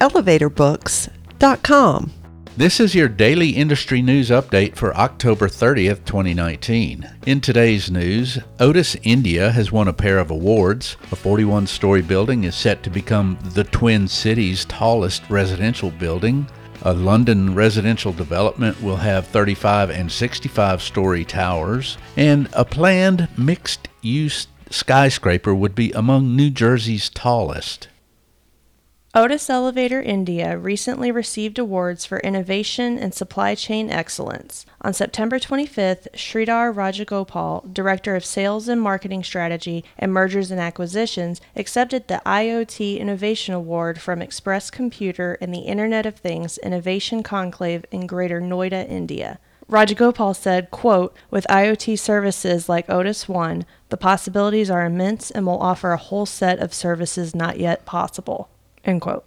[0.00, 2.12] elevatorbooks.com.
[2.56, 7.06] This is your daily industry news update for October 30th, 2019.
[7.26, 10.96] In today's news, Otis India has won a pair of awards.
[11.12, 16.48] A 41 story building is set to become the Twin Cities' tallest residential building.
[16.80, 23.88] A London residential development will have 35 and 65 story towers, and a planned mixed
[24.00, 27.88] use skyscraper would be among New Jersey's tallest.
[29.16, 34.66] Otis Elevator India recently received awards for innovation and supply chain excellence.
[34.82, 41.40] On September 25th, Sridar Rajagopal, Director of Sales and Marketing Strategy and Mergers and Acquisitions,
[41.56, 47.86] accepted the IoT Innovation Award from Express Computer and the Internet of Things Innovation Conclave
[47.90, 49.38] in Greater Noida, India.
[49.66, 55.58] Rajagopal said, quote, With IoT services like Otis One, the possibilities are immense and will
[55.58, 58.50] offer a whole set of services not yet possible.
[58.86, 59.26] End quote.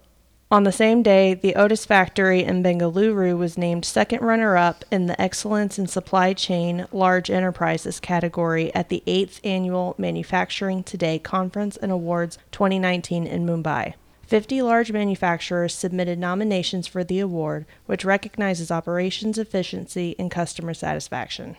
[0.52, 5.06] On the same day, the Otis factory in Bengaluru was named second runner up in
[5.06, 11.76] the Excellence in Supply Chain Large Enterprises category at the 8th Annual Manufacturing Today Conference
[11.76, 13.94] and Awards 2019 in Mumbai.
[14.26, 21.56] 50 large manufacturers submitted nominations for the award, which recognizes operations efficiency and customer satisfaction.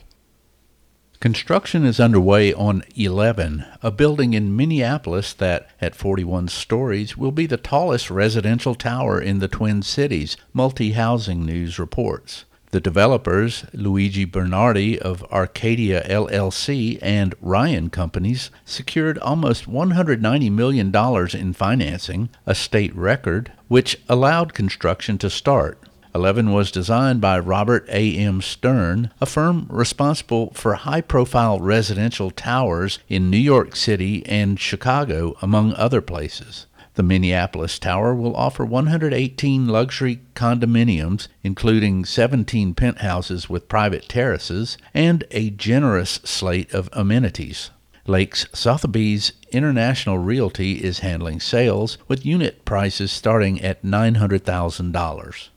[1.22, 7.46] Construction is underway on 11, a building in Minneapolis that, at 41 stories, will be
[7.46, 12.46] the tallest residential tower in the Twin Cities, Multi Housing News reports.
[12.72, 20.92] The developers, Luigi Bernardi of Arcadia LLC and Ryan Companies, secured almost $190 million
[21.36, 25.78] in financing, a state record, which allowed construction to start.
[26.14, 28.18] 11 was designed by Robert A.
[28.18, 28.42] M.
[28.42, 35.38] Stern, a firm responsible for high profile residential towers in New York City and Chicago,
[35.42, 36.68] among other places.
[36.96, 45.24] The Minneapolis Tower will offer 118 luxury condominiums, including 17 penthouses with private terraces, and
[45.32, 47.70] a generous slate of amenities.
[48.06, 55.50] Lakes Sotheby's International Realty is handling sales, with unit prices starting at $900,000.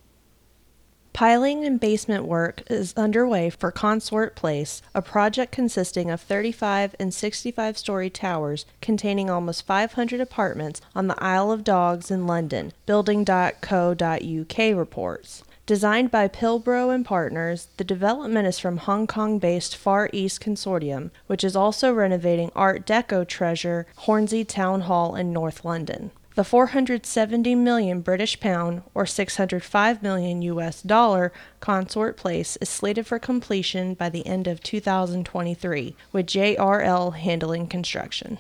[1.14, 7.14] Piling and basement work is underway for Consort Place, a project consisting of 35 and
[7.14, 14.58] 65 story towers containing almost 500 apartments on the Isle of Dogs in London, building.co.uk
[14.58, 15.44] reports.
[15.66, 21.10] Designed by Pilbrow and Partners, the development is from Hong Kong based Far East Consortium,
[21.26, 26.10] which is also renovating Art Deco treasure Hornsey Town Hall in North London.
[26.34, 33.18] The 470 million British pound or 605 million US dollar Consort Place is slated for
[33.18, 38.36] completion by the end of 2023, with JRL handling construction.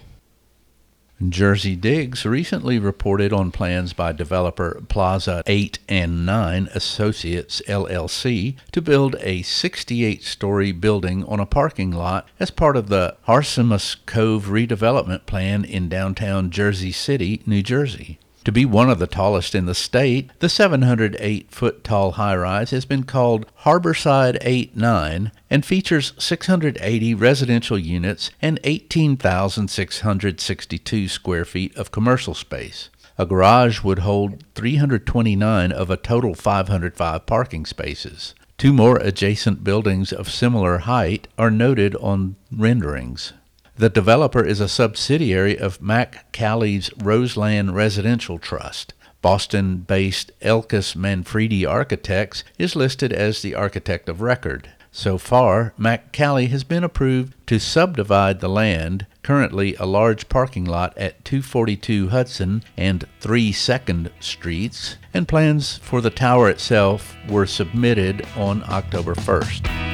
[1.28, 8.82] Jersey Digs recently reported on plans by developer Plaza 8 and 9 Associates LLC to
[8.82, 14.46] build a 68 story building on a parking lot as part of the Harsimus Cove
[14.46, 18.18] redevelopment plan in downtown Jersey City, New Jersey.
[18.44, 22.72] To be one of the tallest in the state, the 708 foot tall high rise
[22.72, 31.74] has been called Harborside 8 9 and features 680 residential units and 18,662 square feet
[31.74, 32.90] of commercial space.
[33.16, 38.34] A garage would hold 329 of a total 505 parking spaces.
[38.58, 43.32] Two more adjacent buildings of similar height are noted on renderings.
[43.76, 48.94] The developer is a subsidiary of Mack-Cali's Roseland Residential Trust.
[49.20, 54.70] Boston based Elkus Manfredi Architects is listed as the architect of record.
[54.92, 60.64] So far, Mac Calley has been approved to subdivide the land, currently a large parking
[60.64, 67.46] lot at 242 Hudson and 3 Second Streets, and plans for the tower itself were
[67.46, 69.93] submitted on October 1st.